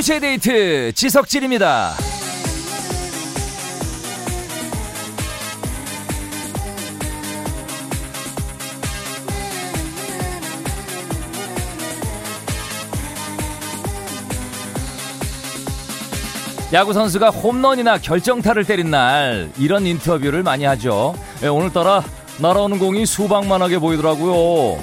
두시의 0.00 0.20
데이트 0.20 0.92
지석진입니다. 0.94 2.09
야구 16.72 16.92
선수가 16.92 17.30
홈런이나 17.30 17.98
결정타를 17.98 18.64
때린 18.64 18.90
날 18.90 19.50
이런 19.58 19.86
인터뷰를 19.86 20.42
많이 20.42 20.64
하죠. 20.64 21.14
예, 21.42 21.48
오늘따라 21.48 22.04
날아오는 22.38 22.78
공이 22.78 23.06
수박만하게 23.06 23.78
보이더라고요. 23.80 24.80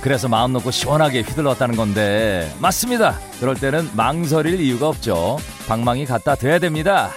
그래서 0.00 0.28
마음 0.28 0.52
놓고 0.54 0.70
시원하게 0.70 1.20
휘둘렀다는 1.22 1.76
건데 1.76 2.50
맞습니다. 2.58 3.18
그럴 3.40 3.54
때는 3.54 3.90
망설일 3.94 4.60
이유가 4.60 4.88
없죠. 4.88 5.36
방망이 5.68 6.06
갖다 6.06 6.34
대야 6.36 6.58
됩니다. 6.58 7.10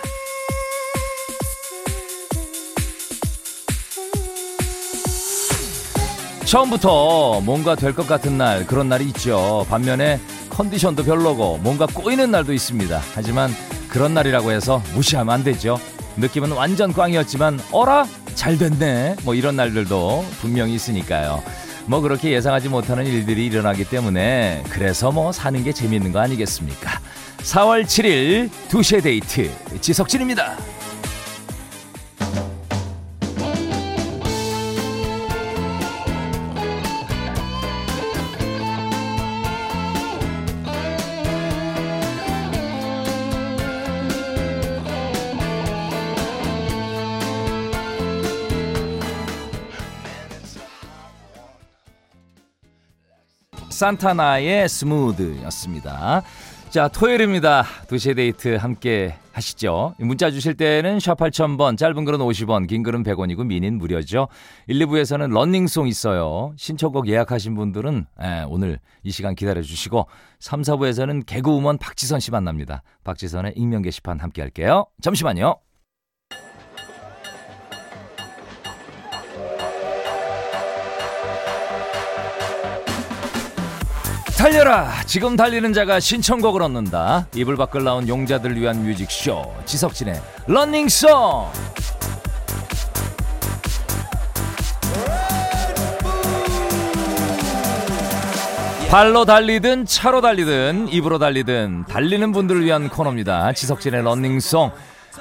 처음부터 6.46 7.42
뭔가 7.42 7.76
될 7.76 7.94
것 7.94 8.08
같은 8.08 8.38
날 8.38 8.66
그런 8.66 8.90
날이 8.90 9.06
있죠. 9.08 9.66
반면에 9.70 10.20
컨디션도 10.50 11.04
별로고 11.04 11.58
뭔가 11.62 11.86
꼬이는 11.86 12.32
날도 12.32 12.54
있습니다. 12.54 13.02
하지만 13.14 13.52
그런 13.90 14.14
날이라고 14.14 14.52
해서 14.52 14.82
무시하면 14.94 15.34
안 15.34 15.44
되죠. 15.44 15.80
느낌은 16.18 16.52
완전 16.52 16.94
꽝이었지만 16.94 17.60
어라 17.72 18.06
잘 18.36 18.58
됐네 18.58 19.18
뭐 19.24 19.36
이런 19.36 19.56
날들도 19.56 20.26
분명히 20.42 20.76
있으니까요. 20.76 21.42
뭐 21.86 22.02
그렇게 22.02 22.32
예상하지 22.32 22.70
못하는 22.70 23.06
일들이 23.06 23.48
일어나기 23.48 23.84
때문에 23.84 24.64
그래서 24.70 25.12
뭐 25.12 25.32
사는 25.32 25.64
게 25.64 25.74
재밌는 25.74 26.12
거 26.12 26.20
아니겠습니까? 26.20 27.00
4월 27.40 27.84
7일 27.84 28.50
2시에 28.70 29.02
데이트 29.02 29.50
지석진입니다. 29.82 30.58
산타나의 53.80 54.68
스무드였습니다. 54.68 56.22
자, 56.70 56.90
토요일입니다. 56.90 57.64
2시에 57.88 58.14
데이트 58.14 58.56
함께 58.58 59.16
하시죠. 59.32 59.96
문자 60.00 60.30
주실 60.32 60.56
때는 60.56 61.00
샵 61.00 61.18
8000번, 61.18 61.78
짧은 61.78 62.04
글은 62.04 62.20
50원, 62.20 62.68
긴 62.68 62.84
글은 62.84 63.04
100원이고 63.04 63.46
미닌 63.46 63.78
무료죠. 63.78 64.28
1, 64.68 64.80
2부에서는 64.80 65.32
런닝송 65.32 65.88
있어요. 65.88 66.52
신청곡 66.58 67.08
예약하신 67.08 67.56
분들은 67.56 68.06
예, 68.22 68.44
오늘 68.50 68.80
이 69.04 69.12
시간 69.12 69.34
기다려 69.34 69.62
주시고 69.62 70.08
3, 70.40 70.62
4부에서는 70.62 71.26
개그우먼 71.26 71.78
박지선 71.78 72.20
씨 72.20 72.32
만납니다. 72.32 72.84
박지선의 73.06 73.54
익명 73.56 73.82
게시판 73.82 74.20
함께 74.20 74.42
할게요. 74.42 74.88
잠시만요. 75.02 75.56
달려라! 84.40 84.94
지금 85.06 85.36
달리는 85.36 85.74
자가 85.74 86.00
신청곡을 86.00 86.62
얻는다. 86.62 87.28
이불 87.36 87.58
밖을 87.58 87.84
나온 87.84 88.08
용자들 88.08 88.56
위한 88.56 88.86
뮤직쇼. 88.86 89.54
지석진의 89.66 90.22
런닝송! 90.48 91.10
발로 98.90 99.26
달리든 99.26 99.86
차로 99.86 100.22
달리든 100.22 100.88
입으로 100.88 101.20
달리든 101.20 101.84
달리는 101.90 102.32
분들을 102.32 102.64
위한 102.64 102.88
코너입니다. 102.88 103.52
지석진의 103.52 104.04
런닝송. 104.04 104.72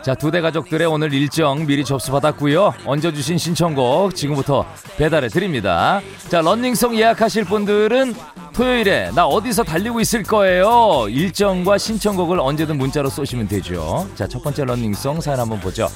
자, 0.03 0.15
두 0.15 0.31
대 0.31 0.41
가족들의 0.41 0.87
오늘 0.87 1.13
일정 1.13 1.67
미리 1.67 1.85
접수받았고요. 1.85 2.75
얹어주신 2.85 3.37
신청곡 3.39 4.15
지금부터 4.15 4.65
배달해 4.97 5.29
드립니다. 5.29 6.01
자, 6.29 6.41
런닝송 6.41 6.97
예약하실 6.97 7.45
분들은 7.45 8.15
토요일에 8.53 9.11
나 9.15 9.27
어디서 9.27 9.65
달리고 9.65 10.01
있을 10.01 10.23
거예요. 10.23 11.07
일정과 11.09 11.79
신청곡을 11.79 12.39
언제든 12.41 12.77
문자로 12.79 13.09
쏘시면 13.09 13.49
되죠. 13.49 14.07
자, 14.15 14.27
첫 14.27 14.43
번째 14.43 14.65
런닝송 14.67 15.21
사연 15.21 15.41
한번 15.41 15.61
보죠. 15.61 15.89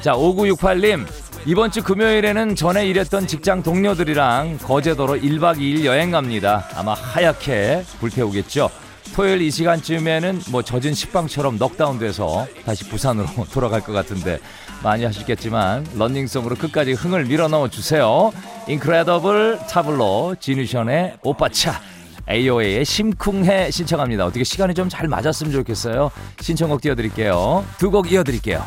자, 0.00 0.12
5968님. 0.12 1.06
이번 1.46 1.70
주 1.70 1.82
금요일에는 1.82 2.56
전에 2.56 2.86
일했던 2.88 3.26
직장 3.28 3.62
동료들이랑 3.62 4.58
거제도로 4.58 5.14
1박 5.16 5.58
2일 5.58 5.84
여행 5.84 6.10
갑니다. 6.10 6.68
아마 6.74 6.92
하얗게 6.94 7.84
불태우겠죠. 8.00 8.68
토요일 9.14 9.40
이 9.42 9.50
시간쯤에는 9.50 10.42
뭐 10.50 10.62
젖은 10.62 10.94
식빵처럼 10.94 11.56
넉다운돼서 11.58 12.46
다시 12.64 12.84
부산으로 12.88 13.26
돌아갈 13.52 13.80
것 13.80 13.92
같은데 13.92 14.38
많이 14.82 15.04
하시겠지만 15.04 15.86
런닝송으로 15.96 16.56
끝까지 16.56 16.92
흥을 16.92 17.24
밀어넣어 17.24 17.68
주세요. 17.68 18.32
인크레더블 18.68 19.60
타블로 19.70 20.36
지니션의 20.40 21.18
오빠차 21.22 21.80
AOA의 22.28 22.84
심쿵해 22.84 23.70
신청합니다. 23.70 24.26
어떻게 24.26 24.44
시간이 24.44 24.74
좀 24.74 24.88
잘 24.88 25.08
맞았으면 25.08 25.52
좋겠어요. 25.52 26.10
신청곡 26.40 26.80
띄워드릴게요. 26.80 27.64
두 27.78 27.90
곡 27.90 28.10
이어드릴게요. 28.12 28.64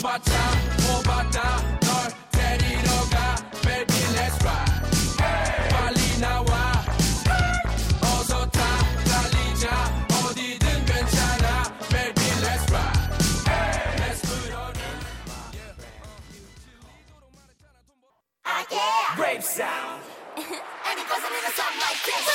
못 0.00 1.02
baby 3.62 4.00
let's 4.16 4.38
ride 4.42 4.72
hey! 5.20 5.68
빨리 5.68 6.18
나와 6.18 6.82
hey! 7.28 7.60
어서 8.00 8.48
다 8.50 8.60
달리자 9.04 9.66
어디든 10.24 10.84
괜찮아 10.86 11.72
baby 11.90 12.28
let's 12.42 12.64
ride 12.72 13.00
let's 13.98 14.22
Ah 18.44 18.64
yeah! 18.70 19.40
Sound! 19.40 20.02
and 20.36 20.98
it 21.00 21.06
goes 21.08 21.24
in 21.24 21.44
a 21.44 21.52
song 21.52 21.74
like 21.80 22.00
this. 22.06 22.32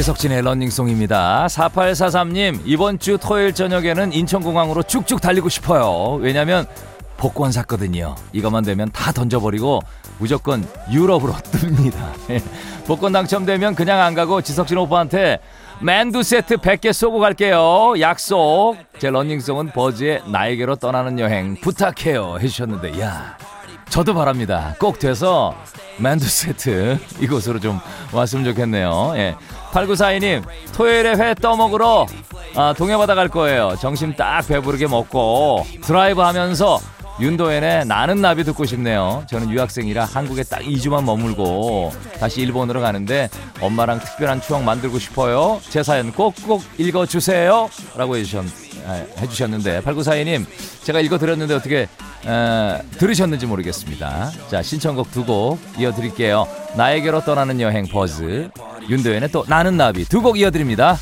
지석진의 0.00 0.40
런닝송입니다. 0.40 1.46
4843님, 1.48 2.62
이번 2.64 2.98
주 2.98 3.18
토요일 3.18 3.52
저녁에는 3.52 4.14
인천공항으로 4.14 4.82
쭉쭉 4.82 5.20
달리고 5.20 5.50
싶어요. 5.50 6.14
왜냐면 6.14 6.64
복권 7.18 7.52
샀거든요. 7.52 8.14
이것만 8.32 8.64
되면 8.64 8.90
다 8.92 9.12
던져버리고 9.12 9.82
무조건 10.16 10.66
유럽으로 10.90 11.34
뜹니다. 11.52 12.40
복권 12.86 13.12
당첨되면 13.12 13.74
그냥 13.74 14.00
안 14.00 14.14
가고 14.14 14.40
지석진 14.40 14.78
오빠한테 14.78 15.38
만두 15.80 16.22
세트 16.22 16.56
100개 16.56 16.94
쏘고 16.94 17.18
갈게요. 17.18 18.00
약속. 18.00 18.76
제 18.98 19.10
런닝송은 19.10 19.72
버즈의 19.72 20.22
나에게로 20.28 20.76
떠나는 20.76 21.18
여행 21.18 21.56
부탁해요. 21.60 22.38
해주셨는데, 22.40 22.98
야. 23.02 23.36
저도 23.90 24.14
바랍니다. 24.14 24.76
꼭 24.78 24.98
돼서 25.00 25.54
만두 25.98 26.26
세트 26.26 26.98
이곳으로 27.20 27.58
좀 27.58 27.80
왔으면 28.12 28.44
좋겠네요. 28.46 29.12
예. 29.16 29.36
8942님, 29.72 30.42
토요일에 30.74 31.14
회 31.14 31.34
떠먹으러 31.34 32.06
아, 32.56 32.74
동해바다 32.76 33.14
갈 33.14 33.28
거예요. 33.28 33.74
점심 33.80 34.14
딱 34.14 34.46
배부르게 34.46 34.86
먹고 34.88 35.64
드라이브 35.82 36.20
하면서 36.20 36.80
윤도현의 37.20 37.84
나는 37.84 38.22
나비 38.22 38.44
듣고 38.44 38.64
싶네요. 38.64 39.24
저는 39.28 39.50
유학생이라 39.50 40.06
한국에 40.06 40.42
딱 40.42 40.60
2주만 40.60 41.04
머물고 41.04 41.92
다시 42.18 42.40
일본으로 42.40 42.80
가는데 42.80 43.28
엄마랑 43.60 44.00
특별한 44.00 44.40
추억 44.40 44.62
만들고 44.62 44.98
싶어요. 44.98 45.60
제 45.68 45.82
사연 45.82 46.12
꼭꼭 46.12 46.62
읽어주세요. 46.78 47.68
라고 47.96 48.16
해주셨, 48.16 48.44
아, 48.86 49.04
해주셨는데 49.18 49.82
8942님 49.82 50.46
제가 50.82 51.00
읽어드렸는데 51.00 51.54
어떻게 51.54 51.88
에, 52.26 52.82
들으셨는지 52.98 53.46
모르겠습니다. 53.46 54.30
자 54.50 54.62
신청곡 54.62 55.10
두 55.12 55.24
곡 55.24 55.58
이어드릴게요. 55.78 56.46
나에게로 56.76 57.24
떠나는 57.24 57.60
여행 57.60 57.86
버즈 57.86 58.50
윤도현의 58.88 59.30
또 59.30 59.44
나는 59.48 59.76
나비 59.76 60.04
두 60.04 60.20
곡 60.22 60.38
이어드립니다. 60.38 60.96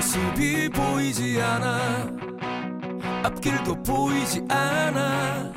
모습이 0.00 0.70
보이지 0.70 1.42
않아. 1.42 2.08
앞길도 3.22 3.82
보이지 3.82 4.42
않아. 4.48 5.52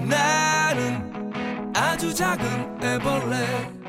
나는 0.00 1.72
아주 1.72 2.12
작은 2.12 2.82
애벌레 2.82 3.79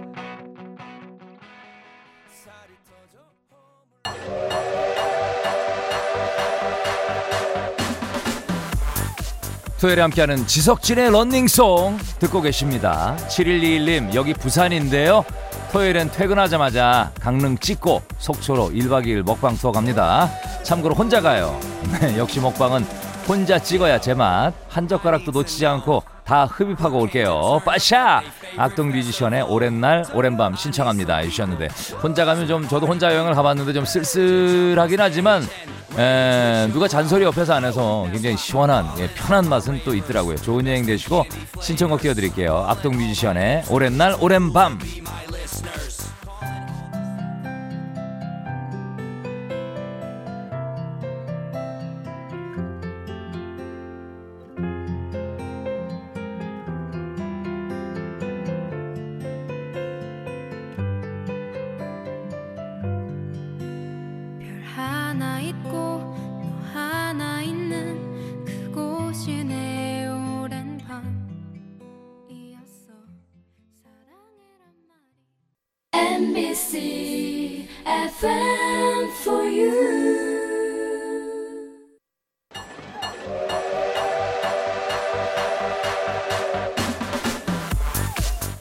토요일에 9.81 9.99
함께하는 10.03 10.45
지석진의 10.45 11.09
런닝송 11.09 11.97
듣고 12.19 12.41
계십니다. 12.41 13.17
7121님 13.29 14.13
여기 14.13 14.31
부산인데요. 14.31 15.25
토요일엔 15.71 16.11
퇴근하자마자 16.11 17.11
강릉 17.19 17.57
찍고 17.57 18.03
속초로 18.19 18.69
1박 18.69 19.07
2일 19.07 19.23
먹방 19.23 19.57
투어 19.57 19.71
갑니다. 19.71 20.29
참고로 20.61 20.93
혼자 20.93 21.19
가요. 21.19 21.59
네, 21.99 22.15
역시 22.19 22.39
먹방은 22.39 22.85
혼자 23.27 23.57
찍어야 23.57 23.99
제맛. 23.99 24.53
한 24.69 24.87
젓가락도 24.87 25.31
놓치지 25.31 25.65
않고 25.65 26.03
다 26.25 26.45
흡입하고 26.45 26.99
올게요. 26.99 27.59
빠샤! 27.65 28.21
악동 28.57 28.91
뮤지션의 28.91 29.41
오랜 29.41 29.81
날, 29.81 30.05
오랜 30.13 30.37
밤 30.37 30.55
신청합니다. 30.55 31.17
해주셨는데, 31.17 31.69
혼자 32.03 32.25
가면 32.25 32.47
좀, 32.47 32.67
저도 32.67 32.85
혼자 32.85 33.11
여행을 33.13 33.33
가봤는데 33.33 33.73
좀 33.73 33.85
쓸쓸하긴 33.85 34.99
하지만, 35.01 35.41
에, 35.97 36.69
누가 36.71 36.87
잔소리 36.87 37.25
옆에서 37.25 37.53
안 37.53 37.65
해서 37.65 38.07
굉장히 38.11 38.37
시원한, 38.37 38.87
예, 38.97 39.07
편한 39.13 39.49
맛은 39.49 39.81
또 39.83 39.93
있더라고요. 39.93 40.37
좋은 40.37 40.65
여행 40.67 40.85
되시고, 40.85 41.25
신청곡 41.59 42.01
띄워드릴게요. 42.01 42.65
악동 42.67 42.95
뮤지션의 42.95 43.65
오랜 43.69 43.97
날, 43.97 44.15
오랜 44.19 44.53
밤. 44.53 44.79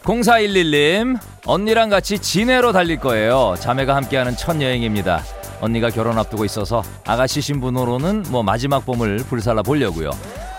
0411님, 0.04 1.18
언니랑 1.44 1.90
같이 1.90 2.18
진해로 2.18 2.72
달릴 2.72 2.98
거예요. 2.98 3.54
자매가 3.60 3.94
함께하는 3.96 4.36
첫 4.36 4.60
여행입니다. 4.60 5.22
언니가 5.60 5.90
결혼 5.90 6.18
앞두고 6.18 6.46
있어서 6.46 6.82
아가씨 7.06 7.42
신분으로는 7.42 8.24
뭐 8.30 8.42
마지막 8.42 8.86
봄을 8.86 9.18
불살라 9.28 9.62
보려고요. 9.62 10.10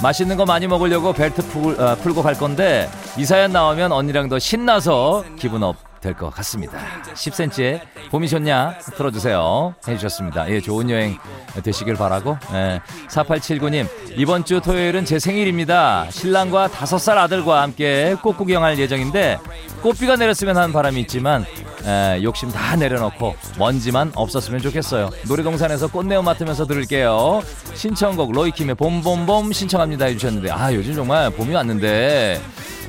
맛있는 0.04 0.38
거 0.38 0.46
많이 0.46 0.68
먹으려고 0.68 1.12
벨트 1.12 1.42
풀, 1.42 1.80
어, 1.82 1.96
풀고 1.96 2.22
갈 2.22 2.36
건데 2.36 2.88
이 3.18 3.26
사연 3.26 3.52
나오면 3.52 3.92
언니랑 3.92 4.30
더 4.30 4.38
신나서 4.38 5.26
기분 5.38 5.64
up 5.64 5.91
될 6.02 6.14
것 6.16 6.30
같습니다. 6.32 6.80
10cm의 7.14 7.80
봄이 8.10 8.28
좋냐 8.28 8.78
틀어주세요 8.98 9.76
해주셨습니다. 9.88 10.50
예, 10.50 10.60
좋은 10.60 10.90
여행 10.90 11.18
되시길 11.64 11.96
바라고 11.96 12.38
예, 12.54 12.82
4879님 13.10 13.88
이번 14.18 14.44
주 14.44 14.60
토요일은 14.62 15.06
제 15.06 15.20
생일입니다. 15.20 16.08
신랑과 16.10 16.68
다섯 16.70 16.98
살 16.98 17.18
아들과 17.18 17.62
함께 17.62 18.16
꽃 18.22 18.36
구경할 18.38 18.78
예정인데 18.80 19.40
꽃비가 19.82 20.16
내렸으면 20.16 20.58
하는 20.58 20.74
바람이 20.74 21.00
있지만 21.02 21.46
에, 21.86 22.22
욕심 22.24 22.52
다 22.52 22.76
내려놓고 22.76 23.36
먼지만 23.58 24.12
없었으면 24.16 24.62
좋겠어요. 24.62 25.10
놀이동산에서 25.28 25.88
꽃내어 25.88 26.22
맡으면서 26.22 26.66
들을게요. 26.68 27.42
신청곡 27.74 28.32
로이킴의 28.34 28.76
봄봄봄 28.76 29.52
신청합니다 29.54 30.06
해주셨는데 30.06 30.52
아 30.52 30.74
요즘 30.74 30.94
정말 30.94 31.30
봄이 31.32 31.54
왔는데 31.54 32.40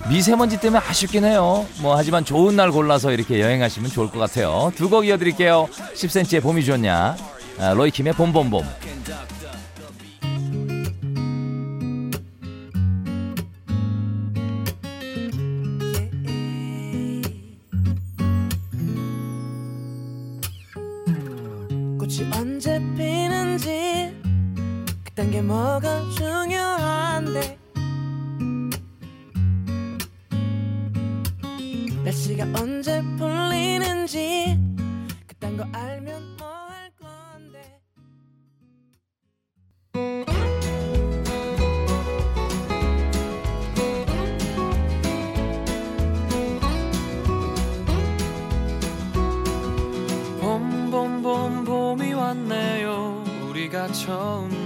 미세먼지 0.09 0.59
때문에 0.61 0.83
아쉽긴 0.87 1.25
해요. 1.25 1.67
뭐 1.81 1.97
하지만 1.97 2.25
좋은 2.25 2.57
날 2.57 2.71
골라서 2.71 3.13
이렇게 3.13 3.41
여행하시면 3.41 3.91
좋을 3.91 4.11
것 4.11 4.19
같아요. 4.19 4.73
두 4.77 4.89
곡 4.89 5.07
이어드릴게요. 5.07 5.69
10cm의 5.95 6.43
봄이 6.43 6.65
좋냐 6.65 7.17
아, 7.59 7.73
로이킴의 7.75 8.13
봄봄봄 8.15 8.63
언제 22.35 22.79
피는지 22.97 24.15
그딴 25.05 25.31
게 25.31 25.43
뭐가 25.43 26.03
중요한데 26.17 27.59
날씨가 32.13 32.45
언제 32.61 33.01
풀리는지 33.17 34.59
그딴 35.27 35.57
거 35.57 35.65
알면 35.73 36.37
뭐 36.37 36.47
할 36.47 36.91
건데. 37.01 37.81
봄봄봄 50.41 51.65
봄이 51.65 52.13
왔네요. 52.13 53.25
우리가 53.49 53.91
처음 53.93 54.62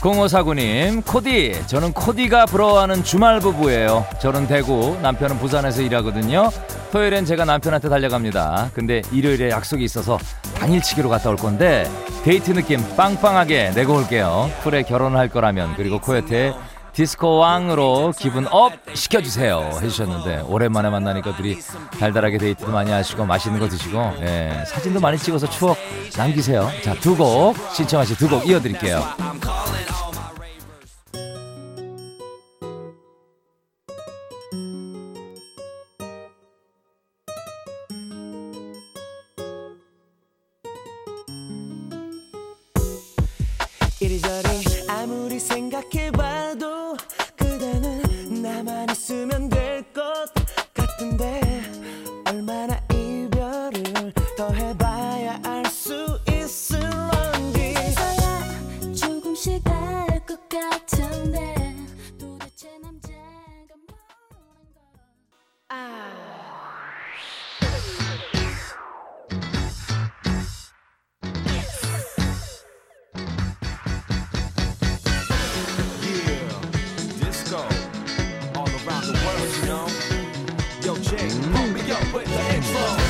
0549님, 0.00 1.04
코디. 1.04 1.62
저는 1.66 1.92
코디가 1.92 2.46
부러워하는 2.46 3.02
주말 3.02 3.40
부부예요. 3.40 4.06
저는 4.20 4.46
대구, 4.46 4.96
남편은 5.02 5.38
부산에서 5.38 5.82
일하거든요. 5.82 6.50
토요일엔 6.92 7.24
제가 7.24 7.44
남편한테 7.44 7.88
달려갑니다. 7.88 8.70
근데 8.74 9.02
일요일에 9.12 9.50
약속이 9.50 9.82
있어서 9.84 10.18
당일치기로 10.58 11.08
갔다 11.08 11.30
올 11.30 11.36
건데, 11.36 11.90
데이트 12.24 12.52
느낌 12.54 12.80
빵빵하게 12.96 13.70
내고 13.74 13.94
올게요. 13.96 14.50
쿨의 14.62 14.82
결혼을 14.82 15.18
할 15.18 15.28
거라면, 15.28 15.74
그리고 15.76 15.98
코요태 16.00 16.54
디스코 16.92 17.36
왕으로 17.38 18.12
기분 18.18 18.48
up 18.50 18.72
시켜주세요 18.92 19.70
해주셨는데 19.80 20.46
오랜만에 20.48 20.88
만나니까 20.90 21.36
둘이 21.36 21.56
달달하게 22.00 22.38
데이트도 22.38 22.72
많이 22.72 22.90
하시고 22.90 23.24
맛있는 23.24 23.60
거 23.60 23.68
드시고 23.68 24.14
예, 24.22 24.64
사진도 24.66 24.98
많이 24.98 25.16
찍어서 25.16 25.48
추억 25.48 25.76
남기세요. 26.16 26.68
자 26.82 26.94
두 26.94 27.14
곡 27.16 27.54
신청하신 27.72 28.16
두 28.16 28.28
곡 28.28 28.48
이어드릴게요. 28.48 29.04
이리저 44.00 44.47
for. 82.72 83.07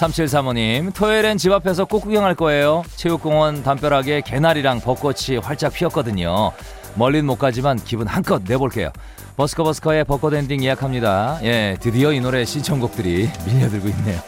3735님, 0.00 0.94
토요일엔 0.94 1.36
집 1.36 1.52
앞에서 1.52 1.84
꽃 1.84 2.00
구경할 2.00 2.34
거예요. 2.34 2.82
체육공원 2.96 3.62
담벼락에 3.62 4.22
개나리랑 4.22 4.80
벚꽃이 4.80 5.36
활짝 5.42 5.74
피었거든요. 5.74 6.52
멀린 6.94 7.26
못 7.26 7.36
가지만 7.36 7.76
기분 7.76 8.06
한껏 8.06 8.42
내볼게요. 8.46 8.90
버스커버스커의 9.36 10.04
벚꽃 10.04 10.34
엔딩 10.34 10.64
예약합니다. 10.64 11.40
예, 11.42 11.76
드디어 11.80 12.12
이 12.12 12.20
노래 12.20 12.44
신청곡들이 12.44 13.28
밀려들고 13.46 13.88
있네요. 13.88 14.20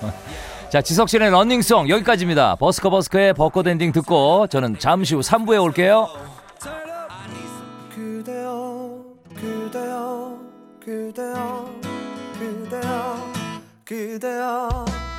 자, 0.70 0.82
지석진의 0.82 1.30
running 1.30 1.67
song 1.67 1.88
여기까지입니다. 1.88 2.56
버스커버스커의 2.56 3.34
벚꽃 3.34 3.66
엔딩 3.66 3.92
듣고 3.92 4.46
저는 4.48 4.78
잠시 4.78 5.14
후 5.14 5.20
3부에 5.20 5.62
올게요. 5.62 6.08
그대여, 7.94 9.04
그대여, 9.34 10.38
그대여, 10.84 11.70
그대여, 12.38 13.32
그대여. 13.84 15.11